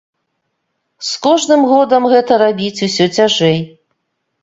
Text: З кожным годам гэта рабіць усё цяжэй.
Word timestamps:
З 1.09 1.21
кожным 1.27 1.61
годам 1.73 2.09
гэта 2.17 2.41
рабіць 2.45 2.83
усё 2.91 3.05
цяжэй. 3.23 3.59